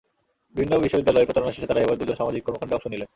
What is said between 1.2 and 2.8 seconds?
প্রচারণা শেষে তাঁরা এবার দুজন সামাজিক কর্মকাণ্ডে